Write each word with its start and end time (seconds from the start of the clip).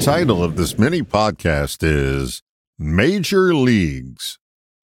Title 0.00 0.44
of 0.44 0.56
this 0.56 0.78
mini 0.78 1.02
podcast 1.02 1.78
is 1.82 2.42
Major 2.78 3.54
Leagues. 3.54 4.38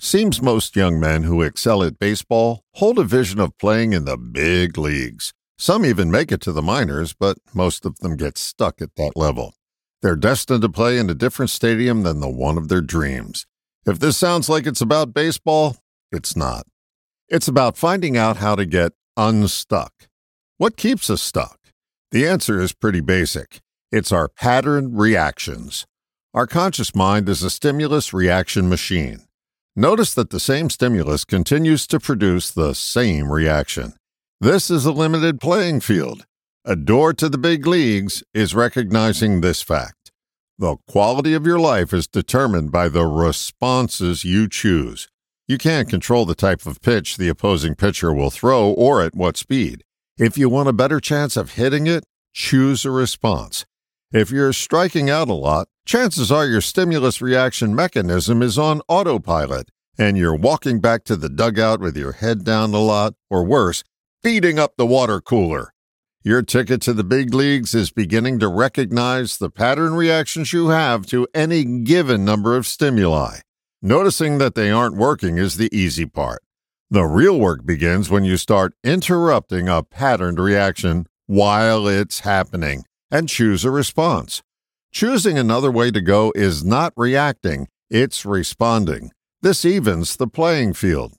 Seems 0.00 0.42
most 0.42 0.74
young 0.74 0.98
men 0.98 1.22
who 1.22 1.42
excel 1.42 1.82
at 1.82 1.98
baseball 1.98 2.62
hold 2.74 2.98
a 2.98 3.04
vision 3.04 3.38
of 3.38 3.56
playing 3.58 3.92
in 3.92 4.04
the 4.04 4.16
big 4.16 4.76
leagues. 4.76 5.32
Some 5.58 5.84
even 5.86 6.10
make 6.10 6.32
it 6.32 6.40
to 6.42 6.52
the 6.52 6.62
minors, 6.62 7.14
but 7.14 7.38
most 7.54 7.84
of 7.84 7.98
them 7.98 8.16
get 8.16 8.36
stuck 8.36 8.82
at 8.82 8.96
that 8.96 9.12
level. 9.14 9.54
They're 10.02 10.16
destined 10.16 10.62
to 10.62 10.68
play 10.68 10.98
in 10.98 11.08
a 11.08 11.14
different 11.14 11.50
stadium 11.50 12.02
than 12.02 12.20
the 12.20 12.30
one 12.30 12.58
of 12.58 12.68
their 12.68 12.80
dreams. 12.80 13.46
If 13.84 14.00
this 14.00 14.16
sounds 14.16 14.48
like 14.48 14.66
it's 14.66 14.80
about 14.80 15.14
baseball, 15.14 15.76
it's 16.10 16.34
not. 16.34 16.66
It's 17.28 17.48
about 17.48 17.76
finding 17.76 18.16
out 18.16 18.38
how 18.38 18.56
to 18.56 18.66
get 18.66 18.92
unstuck. 19.16 19.92
What 20.56 20.76
keeps 20.76 21.10
us 21.10 21.22
stuck? 21.22 21.60
The 22.10 22.26
answer 22.26 22.60
is 22.60 22.72
pretty 22.72 23.00
basic 23.00 23.60
it's 23.92 24.12
our 24.12 24.28
pattern 24.28 24.96
reactions. 24.96 25.86
Our 26.34 26.46
conscious 26.46 26.94
mind 26.94 27.28
is 27.28 27.42
a 27.42 27.50
stimulus 27.50 28.12
reaction 28.12 28.68
machine. 28.68 29.26
Notice 29.74 30.14
that 30.14 30.30
the 30.30 30.40
same 30.40 30.70
stimulus 30.70 31.24
continues 31.24 31.86
to 31.86 32.00
produce 32.00 32.50
the 32.50 32.74
same 32.74 33.32
reaction. 33.32 33.94
This 34.40 34.70
is 34.70 34.84
a 34.84 34.92
limited 34.92 35.40
playing 35.40 35.80
field. 35.80 36.26
A 36.64 36.76
door 36.76 37.12
to 37.14 37.28
the 37.28 37.38
big 37.38 37.66
leagues 37.66 38.22
is 38.34 38.54
recognizing 38.54 39.40
this 39.40 39.62
fact. 39.62 40.10
The 40.58 40.76
quality 40.88 41.34
of 41.34 41.46
your 41.46 41.58
life 41.58 41.92
is 41.92 42.06
determined 42.06 42.72
by 42.72 42.88
the 42.88 43.06
responses 43.06 44.24
you 44.24 44.48
choose. 44.48 45.08
You 45.46 45.58
can't 45.58 45.88
control 45.88 46.26
the 46.26 46.34
type 46.34 46.66
of 46.66 46.80
pitch 46.80 47.18
the 47.18 47.28
opposing 47.28 47.76
pitcher 47.76 48.12
will 48.12 48.30
throw 48.30 48.70
or 48.70 49.00
at 49.00 49.14
what 49.14 49.36
speed. 49.36 49.84
If 50.18 50.36
you 50.36 50.48
want 50.48 50.68
a 50.68 50.72
better 50.72 50.98
chance 50.98 51.36
of 51.36 51.52
hitting 51.52 51.86
it, 51.86 52.04
choose 52.32 52.84
a 52.84 52.90
response. 52.90 53.64
If 54.12 54.30
you're 54.30 54.52
striking 54.52 55.10
out 55.10 55.28
a 55.28 55.34
lot, 55.34 55.66
chances 55.84 56.30
are 56.30 56.46
your 56.46 56.60
stimulus 56.60 57.20
reaction 57.20 57.74
mechanism 57.74 58.40
is 58.40 58.56
on 58.56 58.80
autopilot 58.86 59.70
and 59.98 60.16
you're 60.16 60.36
walking 60.36 60.78
back 60.78 61.02
to 61.04 61.16
the 61.16 61.28
dugout 61.28 61.80
with 61.80 61.96
your 61.96 62.12
head 62.12 62.44
down 62.44 62.72
a 62.74 62.78
lot, 62.78 63.14
or 63.30 63.44
worse, 63.44 63.82
feeding 64.22 64.58
up 64.58 64.76
the 64.76 64.86
water 64.86 65.20
cooler. 65.20 65.72
Your 66.22 66.42
ticket 66.42 66.82
to 66.82 66.92
the 66.92 67.02
big 67.02 67.32
leagues 67.32 67.74
is 67.74 67.90
beginning 67.90 68.38
to 68.40 68.48
recognize 68.48 69.38
the 69.38 69.50
pattern 69.50 69.94
reactions 69.94 70.52
you 70.52 70.68
have 70.68 71.06
to 71.06 71.26
any 71.34 71.64
given 71.64 72.24
number 72.24 72.56
of 72.56 72.66
stimuli. 72.66 73.38
Noticing 73.80 74.38
that 74.38 74.54
they 74.54 74.70
aren't 74.70 74.96
working 74.96 75.38
is 75.38 75.56
the 75.56 75.74
easy 75.74 76.04
part. 76.04 76.42
The 76.90 77.04
real 77.04 77.40
work 77.40 77.64
begins 77.64 78.10
when 78.10 78.24
you 78.24 78.36
start 78.36 78.74
interrupting 78.84 79.68
a 79.68 79.82
patterned 79.82 80.38
reaction 80.38 81.06
while 81.26 81.88
it's 81.88 82.20
happening 82.20 82.84
and 83.10 83.28
choose 83.28 83.64
a 83.64 83.70
response. 83.70 84.42
Choosing 84.92 85.38
another 85.38 85.70
way 85.70 85.90
to 85.90 86.00
go 86.00 86.32
is 86.34 86.64
not 86.64 86.92
reacting, 86.96 87.68
it's 87.90 88.24
responding. 88.24 89.10
This 89.42 89.64
evens 89.64 90.16
the 90.16 90.26
playing 90.26 90.72
field. 90.74 91.14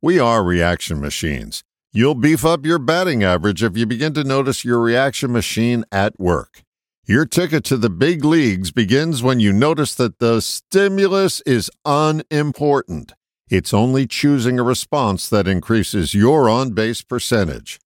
We 0.00 0.18
are 0.18 0.42
reaction 0.42 1.00
machines. 1.00 1.62
You'll 1.92 2.14
beef 2.14 2.44
up 2.44 2.64
your 2.64 2.78
batting 2.78 3.24
average 3.24 3.62
if 3.62 3.76
you 3.76 3.86
begin 3.86 4.14
to 4.14 4.24
notice 4.24 4.64
your 4.64 4.80
reaction 4.80 5.32
machine 5.32 5.84
at 5.90 6.18
work. 6.18 6.62
Your 7.04 7.24
ticket 7.24 7.64
to 7.64 7.76
the 7.76 7.88
big 7.88 8.24
leagues 8.24 8.70
begins 8.70 9.22
when 9.22 9.40
you 9.40 9.52
notice 9.52 9.94
that 9.94 10.18
the 10.18 10.40
stimulus 10.40 11.40
is 11.42 11.70
unimportant. 11.84 13.12
It's 13.48 13.72
only 13.72 14.06
choosing 14.06 14.58
a 14.58 14.62
response 14.62 15.28
that 15.30 15.48
increases 15.48 16.12
your 16.12 16.50
on 16.50 16.72
base 16.72 17.00
percentage. 17.00 17.80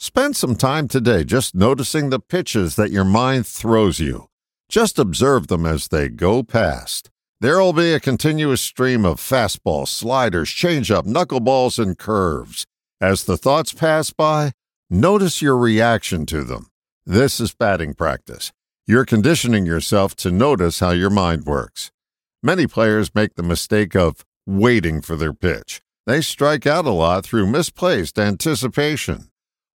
Spend 0.00 0.36
some 0.36 0.54
time 0.54 0.86
today 0.86 1.24
just 1.24 1.56
noticing 1.56 2.10
the 2.10 2.20
pitches 2.20 2.76
that 2.76 2.92
your 2.92 3.04
mind 3.04 3.44
throws 3.48 3.98
you. 3.98 4.28
Just 4.68 4.96
observe 4.96 5.48
them 5.48 5.66
as 5.66 5.88
they 5.88 6.08
go 6.08 6.44
past. 6.44 7.10
There'll 7.40 7.72
be 7.72 7.92
a 7.92 7.98
continuous 7.98 8.60
stream 8.60 9.04
of 9.04 9.16
fastballs, 9.16 9.88
sliders, 9.88 10.50
changeup, 10.50 11.02
knuckleballs, 11.02 11.80
and 11.80 11.98
curves. 11.98 12.64
As 13.00 13.24
the 13.24 13.36
thoughts 13.36 13.72
pass 13.72 14.12
by, 14.12 14.52
notice 14.88 15.42
your 15.42 15.58
reaction 15.58 16.26
to 16.26 16.44
them. 16.44 16.68
This 17.04 17.40
is 17.40 17.52
batting 17.52 17.94
practice. 17.94 18.52
You're 18.86 19.04
conditioning 19.04 19.66
yourself 19.66 20.14
to 20.16 20.30
notice 20.30 20.78
how 20.78 20.90
your 20.90 21.10
mind 21.10 21.44
works. 21.44 21.90
Many 22.40 22.68
players 22.68 23.16
make 23.16 23.34
the 23.34 23.42
mistake 23.42 23.96
of 23.96 24.24
waiting 24.46 25.00
for 25.00 25.16
their 25.16 25.32
pitch. 25.32 25.82
They 26.06 26.20
strike 26.20 26.68
out 26.68 26.86
a 26.86 26.90
lot 26.90 27.24
through 27.24 27.48
misplaced 27.48 28.16
anticipation. 28.16 29.27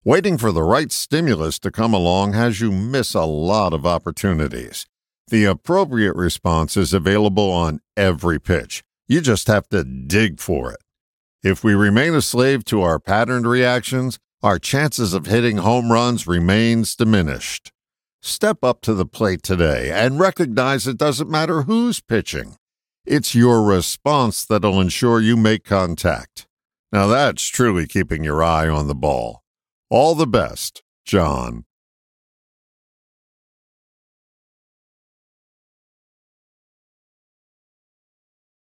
Waiting 0.05 0.37
for 0.37 0.51
the 0.51 0.63
right 0.63 0.91
stimulus 0.91 1.57
to 1.57 1.71
come 1.71 1.93
along 1.93 2.33
has 2.33 2.59
you 2.59 2.73
miss 2.73 3.13
a 3.13 3.23
lot 3.23 3.71
of 3.71 3.85
opportunities. 3.85 4.85
The 5.29 5.45
appropriate 5.45 6.17
response 6.17 6.75
is 6.75 6.91
available 6.91 7.49
on 7.49 7.79
every 7.95 8.37
pitch. 8.37 8.83
You 9.07 9.21
just 9.21 9.47
have 9.47 9.69
to 9.69 9.85
dig 9.85 10.41
for 10.41 10.73
it. 10.73 10.81
If 11.41 11.63
we 11.63 11.73
remain 11.73 12.15
a 12.15 12.21
slave 12.21 12.65
to 12.65 12.81
our 12.81 12.99
patterned 12.99 13.47
reactions, 13.47 14.19
our 14.41 14.59
chances 14.59 15.13
of 15.13 15.27
hitting 15.27 15.59
home 15.59 15.89
runs 15.89 16.27
remains 16.27 16.97
diminished. 16.97 17.71
Step 18.21 18.61
up 18.61 18.81
to 18.81 18.93
the 18.93 19.05
plate 19.05 19.41
today 19.41 19.89
and 19.89 20.19
recognize 20.19 20.85
it 20.85 20.97
doesn't 20.97 21.29
matter 21.29 21.61
who's 21.61 22.01
pitching. 22.01 22.57
It's 23.05 23.35
your 23.35 23.63
response 23.63 24.43
that'll 24.43 24.81
ensure 24.81 25.21
you 25.21 25.37
make 25.37 25.63
contact. 25.63 26.45
Now 26.91 27.07
that's 27.07 27.45
truly 27.45 27.87
keeping 27.87 28.25
your 28.25 28.43
eye 28.43 28.67
on 28.67 28.89
the 28.89 28.95
ball. 28.95 29.42
All 29.93 30.15
the 30.15 30.25
best, 30.25 30.81
John. 31.05 31.65